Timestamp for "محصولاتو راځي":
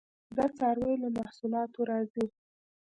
1.17-2.25